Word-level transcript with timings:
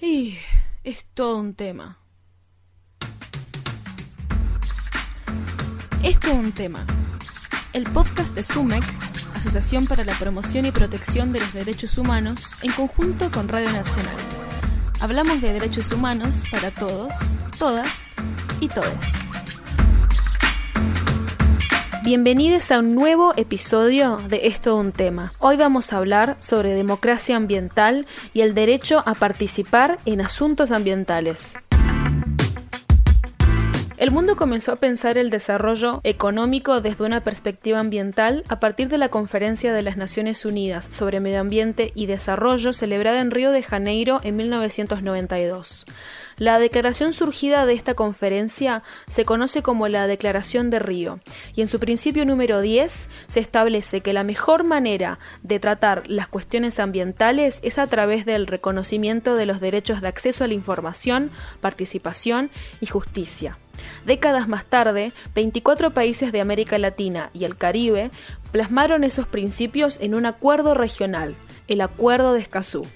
Y 0.00 0.36
es 0.84 1.06
todo 1.14 1.38
un 1.38 1.54
tema. 1.54 1.98
Es 6.02 6.18
un 6.30 6.52
tema. 6.52 6.86
El 7.72 7.84
podcast 7.84 8.34
de 8.34 8.42
SUMEC, 8.42 8.84
Asociación 9.34 9.86
para 9.86 10.04
la 10.04 10.12
Promoción 10.18 10.66
y 10.66 10.70
Protección 10.70 11.32
de 11.32 11.40
los 11.40 11.52
Derechos 11.54 11.96
Humanos, 11.96 12.54
en 12.62 12.72
conjunto 12.72 13.30
con 13.30 13.48
Radio 13.48 13.72
Nacional. 13.72 14.16
Hablamos 15.00 15.40
de 15.40 15.52
derechos 15.52 15.90
humanos 15.90 16.44
para 16.50 16.70
todos, 16.70 17.38
todas 17.58 18.10
y 18.60 18.68
todes. 18.68 19.25
Bienvenidos 22.06 22.70
a 22.70 22.78
un 22.78 22.94
nuevo 22.94 23.32
episodio 23.36 24.18
de 24.28 24.46
Esto 24.46 24.76
un 24.76 24.92
tema. 24.92 25.32
Hoy 25.40 25.56
vamos 25.56 25.92
a 25.92 25.96
hablar 25.96 26.36
sobre 26.38 26.72
democracia 26.72 27.34
ambiental 27.34 28.06
y 28.32 28.42
el 28.42 28.54
derecho 28.54 29.02
a 29.04 29.14
participar 29.14 29.98
en 30.04 30.20
asuntos 30.20 30.70
ambientales. 30.70 31.54
El 33.96 34.12
mundo 34.12 34.36
comenzó 34.36 34.70
a 34.70 34.76
pensar 34.76 35.18
el 35.18 35.30
desarrollo 35.30 36.00
económico 36.04 36.80
desde 36.80 37.02
una 37.02 37.24
perspectiva 37.24 37.80
ambiental 37.80 38.44
a 38.48 38.60
partir 38.60 38.88
de 38.88 38.98
la 38.98 39.08
Conferencia 39.08 39.72
de 39.72 39.82
las 39.82 39.96
Naciones 39.96 40.44
Unidas 40.44 40.86
sobre 40.88 41.18
Medio 41.18 41.40
Ambiente 41.40 41.90
y 41.96 42.06
Desarrollo 42.06 42.72
celebrada 42.72 43.20
en 43.20 43.32
Río 43.32 43.50
de 43.50 43.64
Janeiro 43.64 44.20
en 44.22 44.36
1992. 44.36 45.86
La 46.38 46.58
declaración 46.58 47.14
surgida 47.14 47.64
de 47.64 47.72
esta 47.72 47.94
conferencia 47.94 48.82
se 49.08 49.24
conoce 49.24 49.62
como 49.62 49.88
la 49.88 50.06
Declaración 50.06 50.68
de 50.68 50.78
Río, 50.78 51.18
y 51.54 51.62
en 51.62 51.68
su 51.68 51.80
principio 51.80 52.26
número 52.26 52.60
10 52.60 53.08
se 53.26 53.40
establece 53.40 54.02
que 54.02 54.12
la 54.12 54.22
mejor 54.22 54.64
manera 54.64 55.18
de 55.42 55.58
tratar 55.60 56.02
las 56.10 56.28
cuestiones 56.28 56.78
ambientales 56.78 57.58
es 57.62 57.78
a 57.78 57.86
través 57.86 58.26
del 58.26 58.46
reconocimiento 58.46 59.34
de 59.34 59.46
los 59.46 59.60
derechos 59.60 60.02
de 60.02 60.08
acceso 60.08 60.44
a 60.44 60.46
la 60.46 60.52
información, 60.52 61.30
participación 61.62 62.50
y 62.82 62.86
justicia. 62.86 63.56
Décadas 64.04 64.46
más 64.46 64.66
tarde, 64.66 65.12
24 65.34 65.92
países 65.92 66.32
de 66.32 66.42
América 66.42 66.76
Latina 66.76 67.30
y 67.32 67.44
el 67.46 67.56
Caribe 67.56 68.10
plasmaron 68.52 69.04
esos 69.04 69.26
principios 69.26 69.98
en 70.02 70.14
un 70.14 70.26
acuerdo 70.26 70.74
regional, 70.74 71.34
el 71.66 71.80
Acuerdo 71.80 72.34
de 72.34 72.40
Escazú. 72.40 72.86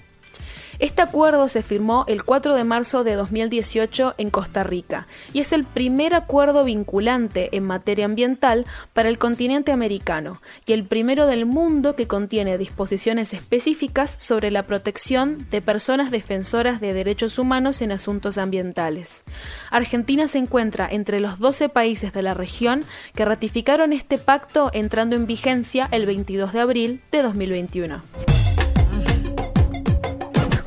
Este 0.81 1.03
acuerdo 1.03 1.47
se 1.47 1.61
firmó 1.61 2.05
el 2.07 2.23
4 2.23 2.55
de 2.55 2.63
marzo 2.63 3.03
de 3.03 3.13
2018 3.13 4.15
en 4.17 4.31
Costa 4.31 4.63
Rica 4.63 5.05
y 5.31 5.39
es 5.39 5.53
el 5.53 5.63
primer 5.63 6.15
acuerdo 6.15 6.63
vinculante 6.63 7.55
en 7.55 7.65
materia 7.65 8.05
ambiental 8.05 8.65
para 8.91 9.07
el 9.07 9.19
continente 9.19 9.71
americano 9.71 10.41
y 10.65 10.73
el 10.73 10.83
primero 10.85 11.27
del 11.27 11.45
mundo 11.45 11.95
que 11.95 12.07
contiene 12.07 12.57
disposiciones 12.57 13.31
específicas 13.35 14.09
sobre 14.09 14.49
la 14.49 14.65
protección 14.65 15.47
de 15.51 15.61
personas 15.61 16.09
defensoras 16.09 16.81
de 16.81 16.95
derechos 16.95 17.37
humanos 17.37 17.83
en 17.83 17.91
asuntos 17.91 18.39
ambientales. 18.39 19.23
Argentina 19.69 20.27
se 20.27 20.39
encuentra 20.39 20.87
entre 20.89 21.19
los 21.19 21.37
12 21.37 21.69
países 21.69 22.11
de 22.11 22.23
la 22.23 22.33
región 22.33 22.81
que 23.13 23.23
ratificaron 23.23 23.93
este 23.93 24.17
pacto 24.17 24.71
entrando 24.73 25.15
en 25.15 25.27
vigencia 25.27 25.87
el 25.91 26.07
22 26.07 26.53
de 26.53 26.59
abril 26.59 27.01
de 27.11 27.21
2021. 27.21 28.30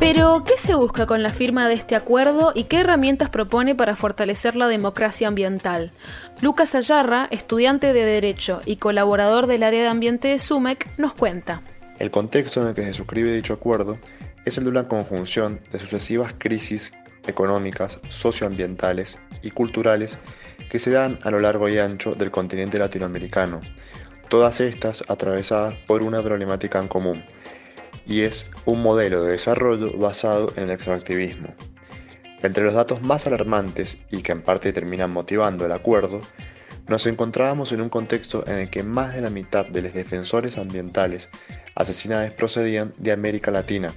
Pero, 0.06 0.44
¿qué 0.44 0.58
se 0.58 0.74
busca 0.74 1.06
con 1.06 1.22
la 1.22 1.30
firma 1.30 1.66
de 1.66 1.72
este 1.72 1.96
acuerdo 1.96 2.52
y 2.54 2.64
qué 2.64 2.80
herramientas 2.80 3.30
propone 3.30 3.74
para 3.74 3.96
fortalecer 3.96 4.54
la 4.54 4.68
democracia 4.68 5.28
ambiental? 5.28 5.92
Lucas 6.42 6.74
Ayarra, 6.74 7.26
estudiante 7.30 7.94
de 7.94 8.04
Derecho 8.04 8.60
y 8.66 8.76
colaborador 8.76 9.46
del 9.46 9.62
área 9.62 9.80
de 9.80 9.88
ambiente 9.88 10.28
de 10.28 10.38
SUMEC, 10.38 10.90
nos 10.98 11.14
cuenta. 11.14 11.62
El 11.98 12.10
contexto 12.10 12.60
en 12.60 12.68
el 12.68 12.74
que 12.74 12.82
se 12.82 12.92
suscribe 12.92 13.32
dicho 13.32 13.54
acuerdo 13.54 13.96
es 14.44 14.58
el 14.58 14.64
de 14.64 14.70
una 14.70 14.88
conjunción 14.88 15.58
de 15.72 15.78
sucesivas 15.78 16.34
crisis 16.36 16.92
económicas, 17.26 17.98
socioambientales 18.10 19.18
y 19.40 19.52
culturales 19.52 20.18
que 20.68 20.80
se 20.80 20.90
dan 20.90 21.18
a 21.22 21.30
lo 21.30 21.38
largo 21.38 21.66
y 21.70 21.78
ancho 21.78 22.14
del 22.14 22.30
continente 22.30 22.78
latinoamericano, 22.78 23.62
todas 24.28 24.60
estas 24.60 25.02
atravesadas 25.08 25.72
por 25.86 26.02
una 26.02 26.20
problemática 26.20 26.78
en 26.78 26.88
común, 26.88 27.24
y 28.06 28.22
es 28.22 28.46
un 28.64 28.82
modelo 28.82 29.22
de 29.22 29.32
desarrollo 29.32 29.96
basado 29.96 30.52
en 30.56 30.64
el 30.64 30.70
extractivismo. 30.70 31.54
Entre 32.42 32.64
los 32.64 32.74
datos 32.74 33.02
más 33.02 33.26
alarmantes 33.26 33.98
y 34.10 34.22
que 34.22 34.32
en 34.32 34.42
parte 34.42 34.72
terminan 34.72 35.10
motivando 35.10 35.64
el 35.64 35.72
acuerdo, 35.72 36.20
nos 36.86 37.06
encontrábamos 37.06 37.72
en 37.72 37.80
un 37.80 37.88
contexto 37.88 38.46
en 38.46 38.58
el 38.58 38.70
que 38.70 38.82
más 38.82 39.14
de 39.14 39.22
la 39.22 39.30
mitad 39.30 39.66
de 39.66 39.80
los 39.80 39.94
defensores 39.94 40.58
ambientales 40.58 41.30
asesinados 41.74 42.30
procedían 42.32 42.92
de 42.98 43.12
América 43.12 43.50
Latina. 43.50 43.92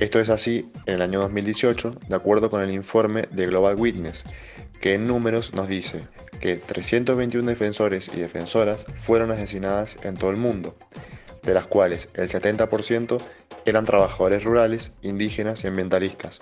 Esto 0.00 0.18
es 0.18 0.28
así 0.28 0.68
en 0.86 0.94
el 0.94 1.02
año 1.02 1.20
2018, 1.20 2.00
de 2.08 2.16
acuerdo 2.16 2.50
con 2.50 2.62
el 2.62 2.72
informe 2.72 3.28
de 3.30 3.46
Global 3.46 3.76
Witness, 3.76 4.24
que 4.80 4.94
en 4.94 5.06
números 5.06 5.54
nos 5.54 5.68
dice 5.68 6.02
que 6.40 6.56
321 6.56 7.48
defensores 7.48 8.10
y 8.12 8.18
defensoras 8.18 8.84
fueron 8.96 9.30
asesinadas 9.30 9.96
en 10.02 10.16
todo 10.16 10.30
el 10.30 10.36
mundo, 10.36 10.76
de 11.44 11.54
las 11.54 11.66
cuales 11.66 12.08
el 12.14 12.28
70% 12.28 13.20
eran 13.64 13.84
trabajadores 13.84 14.44
rurales, 14.44 14.92
indígenas 15.02 15.64
y 15.64 15.66
ambientalistas, 15.66 16.40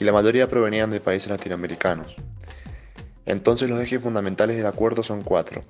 y 0.00 0.04
la 0.04 0.12
mayoría 0.12 0.48
provenían 0.48 0.90
de 0.90 1.00
países 1.00 1.30
latinoamericanos. 1.30 2.16
Entonces 3.26 3.68
los 3.68 3.80
ejes 3.80 4.02
fundamentales 4.02 4.56
del 4.56 4.66
acuerdo 4.66 5.02
son 5.02 5.22
cuatro. 5.22 5.62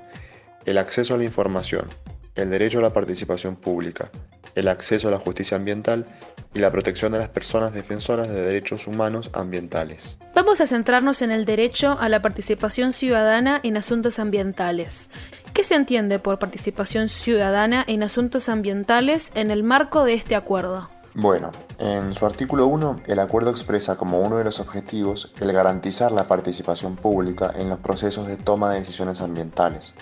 El 0.65 0.79
acceso 0.79 1.15
a 1.15 1.19
la 1.19 1.25
información, 1.25 1.87
el 2.35 2.51
derecho 2.51 2.79
a 2.79 2.83
la 2.83 2.93
participación 2.93 3.57
pública, 3.57 4.11
el 4.55 4.69
acceso 4.69 5.09
a 5.09 5.11
la 5.11 5.19
justicia 5.19 5.57
ambiental 5.57 6.07
y 6.55 6.59
la 6.59 6.71
protección 6.71 7.13
de 7.13 7.19
las 7.19 7.29
personas 7.29 7.73
defensoras 7.73 8.29
de 8.29 8.43
derechos 8.43 8.87
humanos 8.87 9.31
ambientales. 9.33 10.17
Vamos 10.35 10.61
a 10.61 10.67
centrarnos 10.67 11.23
en 11.23 11.31
el 11.31 11.45
derecho 11.45 11.97
a 12.01 12.09
la 12.09 12.21
participación 12.23 12.93
ciudadana 12.93 13.61
en 13.63 13.77
asuntos 13.77 14.19
ambientales. 14.19 15.11
¿Qué 15.55 15.63
se 15.63 15.75
entiende 15.75 16.19
por 16.19 16.39
participación 16.39 17.09
ciudadana 17.09 17.85
en 17.87 18.03
asuntos 18.03 18.49
ambientales 18.49 19.33
en 19.35 19.51
el 19.51 19.63
marco 19.63 20.05
de 20.05 20.15
este 20.15 20.35
acuerdo? 20.35 20.89
Bueno, 21.15 21.53
en 21.79 22.15
su 22.15 22.25
artículo 22.25 22.67
1, 22.69 23.03
el 23.07 23.19
acuerdo 23.19 23.51
expresa 23.51 23.97
como 23.97 24.21
uno 24.21 24.39
de 24.39 24.45
los 24.45 24.61
objetivos 24.61 25.31
el 25.41 25.53
garantizar 25.53 26.11
la 26.11 26.27
participación 26.27 26.97
pública 26.97 27.53
en 27.55 27.69
los 27.69 27.79
procesos 27.81 28.27
de 28.27 28.39
toma 28.39 28.73
de 28.73 28.81
decisiones 28.81 29.21
ambientales. 29.21 29.95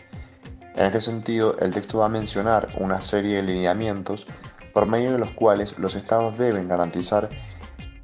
En 0.75 0.87
este 0.87 1.01
sentido, 1.01 1.57
el 1.59 1.73
texto 1.73 1.99
va 1.99 2.07
a 2.07 2.11
mencionar 2.11 2.69
una 2.79 3.01
serie 3.01 3.37
de 3.37 3.43
lineamientos 3.43 4.27
por 4.73 4.87
medio 4.87 5.13
de 5.13 5.19
los 5.19 5.33
cuales 5.33 5.79
los 5.79 5.95
estados 5.95 6.39
deben 6.39 6.69
garantizar 6.69 7.29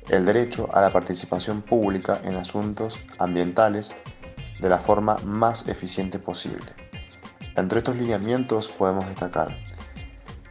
el 0.08 0.24
derecho 0.24 0.68
a 0.72 0.80
la 0.80 0.90
participación 0.90 1.62
pública 1.62 2.20
en 2.24 2.34
asuntos 2.36 2.98
ambientales 3.18 3.90
de 4.60 4.68
la 4.68 4.78
forma 4.78 5.16
más 5.24 5.68
eficiente 5.68 6.18
posible. 6.18 6.66
Entre 7.56 7.78
estos 7.78 7.96
lineamientos 7.96 8.68
podemos 8.68 9.06
destacar 9.06 9.56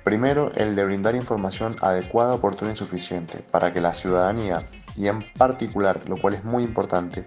Primero, 0.06 0.52
el 0.54 0.76
de 0.76 0.86
brindar 0.86 1.16
información 1.16 1.76
adecuada, 1.82 2.36
oportuna 2.36 2.74
y 2.74 2.76
suficiente 2.76 3.40
para 3.40 3.74
que 3.74 3.82
la 3.82 3.96
ciudadanía, 3.96 4.62
y 4.96 5.08
en 5.08 5.26
particular, 5.34 6.08
lo 6.08 6.22
cual 6.22 6.36
es 6.36 6.44
muy 6.44 6.62
importante, 6.62 7.26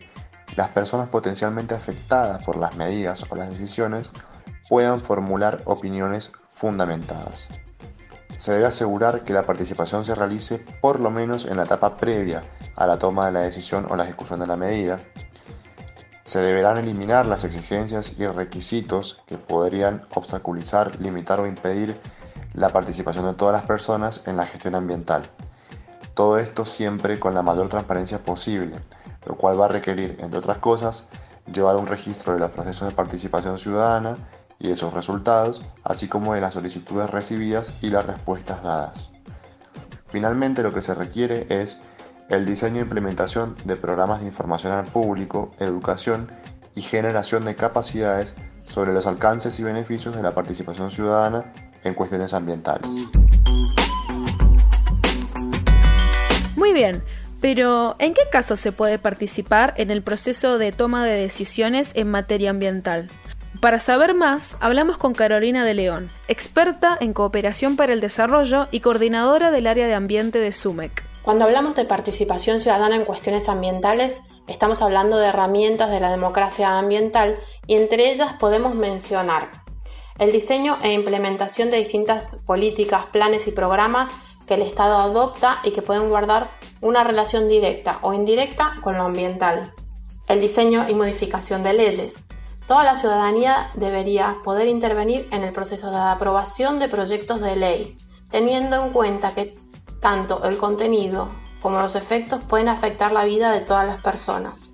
las 0.56 0.68
personas 0.68 1.08
potencialmente 1.08 1.74
afectadas 1.74 2.44
por 2.44 2.56
las 2.56 2.76
medidas 2.76 3.24
o 3.30 3.34
las 3.34 3.50
decisiones 3.50 4.10
puedan 4.68 5.00
formular 5.00 5.62
opiniones 5.64 6.32
fundamentadas. 6.52 7.48
Se 8.36 8.52
debe 8.52 8.66
asegurar 8.66 9.24
que 9.24 9.32
la 9.32 9.46
participación 9.46 10.04
se 10.04 10.14
realice 10.14 10.64
por 10.80 11.00
lo 11.00 11.10
menos 11.10 11.44
en 11.44 11.56
la 11.56 11.64
etapa 11.64 11.96
previa 11.96 12.44
a 12.76 12.86
la 12.86 12.98
toma 12.98 13.26
de 13.26 13.32
la 13.32 13.40
decisión 13.40 13.86
o 13.90 13.96
la 13.96 14.04
ejecución 14.04 14.38
de 14.38 14.46
la 14.46 14.56
medida. 14.56 15.00
Se 16.22 16.40
deberán 16.40 16.78
eliminar 16.78 17.26
las 17.26 17.42
exigencias 17.44 18.14
y 18.18 18.26
requisitos 18.26 19.22
que 19.26 19.38
podrían 19.38 20.02
obstaculizar, 20.14 21.00
limitar 21.00 21.40
o 21.40 21.46
impedir 21.46 21.98
la 22.54 22.68
participación 22.68 23.24
de 23.24 23.34
todas 23.34 23.54
las 23.54 23.64
personas 23.64 24.22
en 24.26 24.36
la 24.36 24.46
gestión 24.46 24.74
ambiental. 24.74 25.22
Todo 26.14 26.38
esto 26.38 26.66
siempre 26.66 27.18
con 27.18 27.34
la 27.34 27.42
mayor 27.42 27.68
transparencia 27.68 28.18
posible, 28.18 28.76
lo 29.26 29.36
cual 29.36 29.58
va 29.58 29.66
a 29.66 29.68
requerir, 29.68 30.16
entre 30.20 30.38
otras 30.38 30.58
cosas, 30.58 31.06
llevar 31.52 31.76
un 31.76 31.86
registro 31.86 32.34
de 32.34 32.40
los 32.40 32.50
procesos 32.50 32.88
de 32.88 32.94
participación 32.94 33.58
ciudadana 33.58 34.18
y 34.58 34.68
de 34.68 34.76
sus 34.76 34.92
resultados, 34.92 35.62
así 35.84 36.08
como 36.08 36.34
de 36.34 36.40
las 36.40 36.54
solicitudes 36.54 37.10
recibidas 37.10 37.74
y 37.82 37.90
las 37.90 38.06
respuestas 38.06 38.62
dadas. 38.62 39.10
Finalmente, 40.08 40.62
lo 40.62 40.72
que 40.72 40.80
se 40.80 40.94
requiere 40.94 41.46
es 41.48 41.78
el 42.28 42.44
diseño 42.44 42.78
e 42.78 42.82
implementación 42.82 43.56
de 43.64 43.76
programas 43.76 44.20
de 44.20 44.26
información 44.26 44.72
al 44.72 44.86
público, 44.86 45.52
educación 45.58 46.30
y 46.74 46.82
generación 46.82 47.44
de 47.44 47.54
capacidades 47.54 48.34
sobre 48.64 48.92
los 48.92 49.06
alcances 49.06 49.58
y 49.58 49.62
beneficios 49.62 50.14
de 50.14 50.22
la 50.22 50.34
participación 50.34 50.90
ciudadana 50.90 51.52
en 51.84 51.94
cuestiones 51.94 52.34
ambientales. 52.34 52.88
Muy 56.56 56.72
bien, 56.72 57.02
pero 57.40 57.96
¿en 57.98 58.14
qué 58.14 58.22
caso 58.30 58.56
se 58.56 58.72
puede 58.72 58.98
participar 58.98 59.74
en 59.76 59.90
el 59.90 60.02
proceso 60.02 60.58
de 60.58 60.72
toma 60.72 61.04
de 61.04 61.12
decisiones 61.12 61.90
en 61.94 62.10
materia 62.10 62.50
ambiental? 62.50 63.08
Para 63.60 63.80
saber 63.80 64.14
más, 64.14 64.56
hablamos 64.60 64.98
con 64.98 65.14
Carolina 65.14 65.64
de 65.64 65.74
León, 65.74 66.10
experta 66.28 66.96
en 67.00 67.12
cooperación 67.12 67.74
para 67.74 67.92
el 67.92 68.00
desarrollo 68.00 68.68
y 68.70 68.78
coordinadora 68.78 69.50
del 69.50 69.66
área 69.66 69.88
de 69.88 69.94
ambiente 69.94 70.38
de 70.38 70.52
SUMEC. 70.52 71.02
Cuando 71.22 71.44
hablamos 71.44 71.74
de 71.74 71.84
participación 71.84 72.60
ciudadana 72.60 72.94
en 72.94 73.04
cuestiones 73.04 73.48
ambientales, 73.48 74.16
estamos 74.46 74.80
hablando 74.80 75.18
de 75.18 75.26
herramientas 75.26 75.90
de 75.90 75.98
la 75.98 76.12
democracia 76.12 76.78
ambiental 76.78 77.36
y 77.66 77.74
entre 77.74 78.12
ellas 78.12 78.34
podemos 78.38 78.76
mencionar 78.76 79.50
el 80.20 80.30
diseño 80.30 80.78
e 80.82 80.92
implementación 80.92 81.72
de 81.72 81.78
distintas 81.78 82.36
políticas, 82.46 83.06
planes 83.06 83.48
y 83.48 83.50
programas 83.50 84.10
que 84.46 84.54
el 84.54 84.62
Estado 84.62 84.98
adopta 84.98 85.58
y 85.64 85.72
que 85.72 85.82
pueden 85.82 86.08
guardar 86.08 86.48
una 86.80 87.02
relación 87.02 87.48
directa 87.48 87.98
o 88.02 88.14
indirecta 88.14 88.76
con 88.82 88.96
lo 88.96 89.02
ambiental. 89.02 89.72
El 90.28 90.40
diseño 90.40 90.86
y 90.88 90.94
modificación 90.94 91.64
de 91.64 91.72
leyes. 91.72 92.14
Toda 92.68 92.84
la 92.84 92.96
ciudadanía 92.96 93.70
debería 93.76 94.36
poder 94.44 94.68
intervenir 94.68 95.26
en 95.32 95.42
el 95.42 95.54
proceso 95.54 95.90
de 95.90 95.96
aprobación 95.96 96.78
de 96.78 96.90
proyectos 96.90 97.40
de 97.40 97.56
ley, 97.56 97.96
teniendo 98.30 98.84
en 98.84 98.92
cuenta 98.92 99.34
que 99.34 99.54
tanto 100.02 100.44
el 100.44 100.58
contenido 100.58 101.30
como 101.62 101.80
los 101.80 101.96
efectos 101.96 102.42
pueden 102.46 102.68
afectar 102.68 103.12
la 103.12 103.24
vida 103.24 103.52
de 103.52 103.62
todas 103.62 103.86
las 103.86 104.02
personas. 104.02 104.70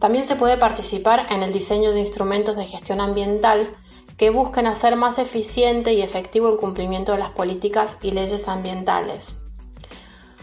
También 0.00 0.26
se 0.26 0.36
puede 0.36 0.58
participar 0.58 1.28
en 1.30 1.42
el 1.42 1.54
diseño 1.54 1.92
de 1.92 2.00
instrumentos 2.00 2.56
de 2.56 2.66
gestión 2.66 3.00
ambiental 3.00 3.74
que 4.18 4.28
busquen 4.28 4.66
hacer 4.66 4.94
más 4.96 5.16
eficiente 5.16 5.94
y 5.94 6.02
efectivo 6.02 6.50
el 6.50 6.58
cumplimiento 6.58 7.12
de 7.12 7.20
las 7.20 7.30
políticas 7.30 7.96
y 8.02 8.10
leyes 8.10 8.48
ambientales. 8.48 9.34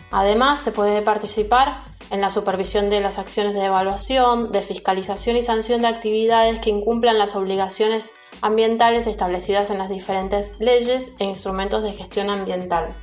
Además, 0.10 0.62
se 0.62 0.72
puede 0.72 1.04
participar 1.04 1.84
en 2.12 2.22
la 2.22 2.30
supervisión 2.30 2.90
de 2.90 3.02
las 3.02 3.18
acciones 3.18 3.54
de 3.54 3.66
evaluación, 3.66 4.52
de 4.52 4.62
fiscalización 4.62 5.38
y 5.38 5.44
sanción 5.44 5.82
de 5.82 5.88
actividades 5.88 6.60
que 6.60 6.70
incumplan 6.70 7.18
las 7.18 7.36
obligaciones 7.36 8.12
ambientales 8.42 9.08
establecidas 9.08 9.70
en 9.70 9.78
las 9.78 9.90
diferentes 9.90 10.60
leyes 10.60 11.12
e 11.20 11.26
instrumentos 11.26 11.84
de 11.84 11.94
gestión 11.94 12.30
ambiental. 12.30 12.94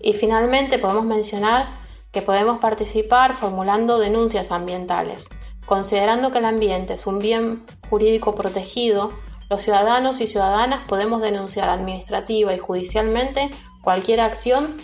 Y 0.00 0.14
finalmente 0.14 0.78
podemos 0.78 1.04
mencionar 1.04 1.68
que 2.12 2.22
podemos 2.22 2.58
participar 2.58 3.34
formulando 3.34 3.98
denuncias 3.98 4.50
ambientales. 4.50 5.28
Considerando 5.66 6.30
que 6.30 6.38
el 6.38 6.44
ambiente 6.44 6.94
es 6.94 7.06
un 7.06 7.18
bien 7.18 7.64
jurídico 7.88 8.34
protegido, 8.34 9.10
los 9.50 9.62
ciudadanos 9.62 10.20
y 10.20 10.26
ciudadanas 10.26 10.84
podemos 10.88 11.20
denunciar 11.20 11.68
administrativa 11.68 12.54
y 12.54 12.58
judicialmente 12.58 13.50
cualquier 13.82 14.20
acción 14.20 14.76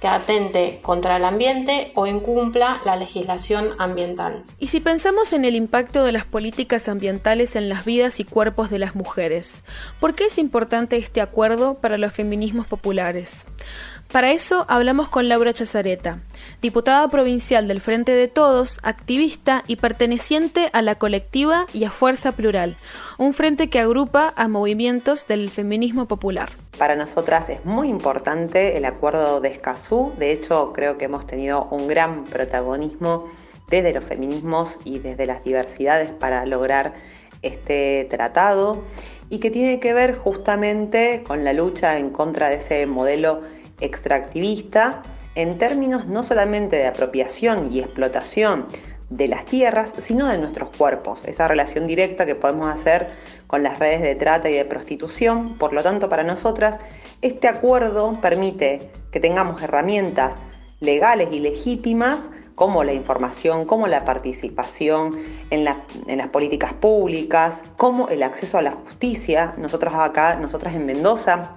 que 0.00 0.08
atente 0.08 0.80
contra 0.82 1.16
el 1.16 1.24
ambiente 1.24 1.92
o 1.94 2.06
incumpla 2.06 2.80
la 2.84 2.96
legislación 2.96 3.74
ambiental. 3.78 4.44
Y 4.58 4.68
si 4.68 4.80
pensamos 4.80 5.32
en 5.32 5.44
el 5.44 5.54
impacto 5.54 6.04
de 6.04 6.12
las 6.12 6.24
políticas 6.24 6.88
ambientales 6.88 7.54
en 7.56 7.68
las 7.68 7.84
vidas 7.84 8.18
y 8.20 8.24
cuerpos 8.24 8.70
de 8.70 8.78
las 8.78 8.94
mujeres, 8.94 9.62
¿por 10.00 10.14
qué 10.14 10.24
es 10.24 10.38
importante 10.38 10.96
este 10.96 11.20
acuerdo 11.20 11.74
para 11.74 11.98
los 11.98 12.12
feminismos 12.12 12.66
populares? 12.66 13.46
Para 14.10 14.32
eso 14.32 14.66
hablamos 14.68 15.08
con 15.08 15.28
Laura 15.28 15.54
Chazareta, 15.54 16.18
diputada 16.60 17.06
provincial 17.08 17.68
del 17.68 17.80
Frente 17.80 18.10
de 18.10 18.26
Todos, 18.26 18.80
activista 18.82 19.62
y 19.68 19.76
perteneciente 19.76 20.68
a 20.72 20.82
la 20.82 20.96
colectiva 20.96 21.66
y 21.72 21.84
a 21.84 21.92
Fuerza 21.92 22.32
Plural, 22.32 22.74
un 23.18 23.34
frente 23.34 23.70
que 23.70 23.78
agrupa 23.78 24.32
a 24.34 24.48
movimientos 24.48 25.28
del 25.28 25.48
feminismo 25.48 26.06
popular. 26.06 26.50
Para 26.78 26.96
nosotras 26.96 27.48
es 27.48 27.64
muy 27.64 27.88
importante 27.88 28.76
el 28.76 28.84
acuerdo 28.84 29.40
de 29.40 29.50
Escazú, 29.50 30.12
de 30.18 30.32
hecho 30.32 30.72
creo 30.72 30.96
que 30.96 31.06
hemos 31.06 31.26
tenido 31.26 31.64
un 31.70 31.88
gran 31.88 32.24
protagonismo 32.24 33.26
desde 33.68 33.92
los 33.92 34.04
feminismos 34.04 34.78
y 34.84 34.98
desde 34.98 35.26
las 35.26 35.44
diversidades 35.44 36.10
para 36.10 36.46
lograr 36.46 36.92
este 37.42 38.06
tratado 38.10 38.82
y 39.28 39.40
que 39.40 39.50
tiene 39.50 39.80
que 39.80 39.94
ver 39.94 40.16
justamente 40.16 41.22
con 41.26 41.44
la 41.44 41.52
lucha 41.52 41.98
en 41.98 42.10
contra 42.10 42.48
de 42.48 42.56
ese 42.56 42.86
modelo 42.86 43.42
extractivista 43.80 45.02
en 45.34 45.58
términos 45.58 46.06
no 46.06 46.24
solamente 46.24 46.76
de 46.76 46.86
apropiación 46.86 47.72
y 47.72 47.80
explotación 47.80 48.66
de 49.10 49.28
las 49.28 49.44
tierras, 49.44 49.92
sino 50.00 50.28
de 50.28 50.38
nuestros 50.38 50.70
cuerpos, 50.76 51.24
esa 51.24 51.48
relación 51.48 51.86
directa 51.86 52.26
que 52.26 52.36
podemos 52.36 52.72
hacer 52.72 53.08
con 53.48 53.62
las 53.62 53.78
redes 53.80 54.00
de 54.02 54.14
trata 54.14 54.48
y 54.48 54.54
de 54.54 54.64
prostitución. 54.64 55.58
Por 55.58 55.72
lo 55.72 55.82
tanto, 55.82 56.08
para 56.08 56.22
nosotras, 56.22 56.78
este 57.20 57.48
acuerdo 57.48 58.16
permite 58.22 58.90
que 59.10 59.20
tengamos 59.20 59.60
herramientas 59.62 60.36
legales 60.80 61.28
y 61.32 61.40
legítimas 61.40 62.28
como 62.54 62.84
la 62.84 62.92
información, 62.92 63.64
como 63.64 63.86
la 63.86 64.04
participación 64.04 65.18
en, 65.50 65.64
las 65.64 66.28
políticas 66.28 66.72
públicas, 66.74 67.62
como 67.76 68.08
el 68.08 68.22
acceso 68.22 68.58
a 68.58 68.62
la 68.62 68.72
justicia. 68.72 69.54
Nosotros 69.56 69.94
acá, 69.94 70.36
nosotras 70.36 70.74
en 70.74 70.86
Mendoza, 70.86 71.54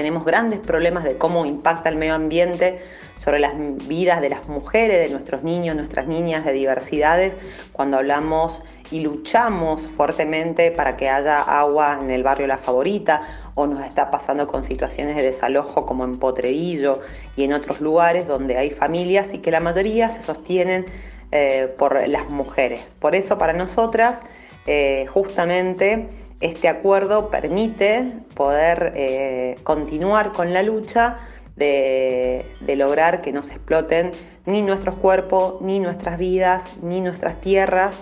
tenemos 0.00 0.24
grandes 0.24 0.60
problemas 0.60 1.04
de 1.04 1.18
cómo 1.18 1.44
impacta 1.44 1.90
el 1.90 1.96
medio 1.96 2.14
ambiente 2.14 2.78
sobre 3.18 3.38
las 3.38 3.52
vidas 3.86 4.22
de 4.22 4.30
las 4.30 4.48
mujeres, 4.48 5.06
de 5.06 5.12
nuestros 5.12 5.42
niños, 5.42 5.76
nuestras 5.76 6.06
niñas, 6.06 6.46
de 6.46 6.54
diversidades, 6.54 7.34
cuando 7.72 7.98
hablamos 7.98 8.62
y 8.90 9.00
luchamos 9.00 9.88
fuertemente 9.98 10.70
para 10.70 10.96
que 10.96 11.10
haya 11.10 11.42
agua 11.42 11.98
en 12.00 12.10
el 12.10 12.22
barrio 12.22 12.46
La 12.46 12.56
Favorita 12.56 13.20
o 13.54 13.66
nos 13.66 13.84
está 13.84 14.10
pasando 14.10 14.46
con 14.46 14.64
situaciones 14.64 15.16
de 15.16 15.22
desalojo 15.22 15.84
como 15.84 16.04
en 16.04 16.18
Potrerillo 16.18 17.00
y 17.36 17.44
en 17.44 17.52
otros 17.52 17.82
lugares 17.82 18.26
donde 18.26 18.56
hay 18.56 18.70
familias 18.70 19.34
y 19.34 19.38
que 19.40 19.50
la 19.50 19.60
mayoría 19.60 20.08
se 20.08 20.22
sostienen 20.22 20.86
eh, 21.30 21.68
por 21.76 22.08
las 22.08 22.30
mujeres. 22.30 22.80
Por 23.00 23.14
eso 23.14 23.36
para 23.36 23.52
nosotras 23.52 24.20
eh, 24.66 25.04
justamente 25.12 26.08
este 26.40 26.68
acuerdo 26.68 27.28
permite 27.28 28.12
poder 28.34 28.94
eh, 28.96 29.56
continuar 29.62 30.32
con 30.32 30.52
la 30.54 30.62
lucha 30.62 31.18
de, 31.56 32.46
lograr 32.76 33.20
que 33.20 33.32
no 33.32 33.42
se 33.42 33.52
exploten 33.52 34.12
ni 34.46 34.62
nuestros 34.62 34.96
cuerpos, 34.96 35.60
ni 35.60 35.78
nuestras 35.78 36.18
vidas, 36.18 36.62
ni 36.82 37.02
nuestras 37.02 37.40
tierras 37.42 37.94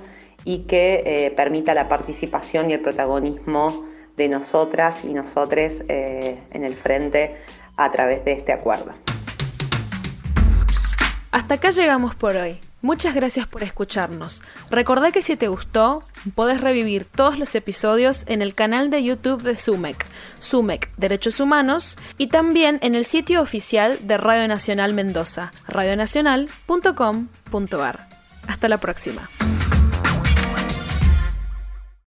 y 0.45 0.61
que 0.61 1.03
eh, 1.05 1.31
permita 1.33 1.75
la 1.75 1.89
participación 1.89 2.71
y 2.71 2.75
el 2.75 2.81
protagonismo 2.81 3.85
de 4.17 4.29
nosotras 4.29 5.05
y 5.05 5.13
nosotres 5.13 5.83
eh, 5.89 6.39
en 6.53 6.65
el 6.65 6.75
frente 6.75 7.37
a 7.77 7.91
través 7.91 8.25
de 8.25 8.33
este 8.33 8.53
acuerdo. 8.53 8.93
Hasta 11.33 11.55
acá 11.55 11.71
llegamos 11.71 12.15
por 12.15 12.37
hoy. 12.37 12.61
Muchas 12.81 13.13
gracias 13.15 13.49
por 13.49 13.65
escucharnos. 13.65 14.43
Recordá 14.71 15.11
que 15.11 15.23
si 15.23 15.37
te 15.37 15.49
gustó, 15.49 16.05
podés 16.37 16.61
revivir 16.61 17.05
todos 17.05 17.37
los 17.39 17.55
episodios 17.55 18.23
en 18.27 18.41
el 18.41 18.55
canal 18.55 18.91
de 18.91 19.03
YouTube 19.03 19.43
de 19.43 19.57
SUMEC, 19.57 20.07
SUMEC 20.39 20.91
Derechos 20.97 21.41
Humanos, 21.41 21.99
y 22.19 22.29
también 22.29 22.79
en 22.83 22.95
el 22.95 23.05
sitio 23.05 23.43
oficial 23.43 23.99
de 24.03 24.17
Radio 24.17 24.47
Nacional 24.47 24.95
Mendoza, 24.95 25.51
radionacional.com.ar. 25.67 28.09
Hasta 28.47 28.69
la 28.69 28.77
próxima. 28.77 29.29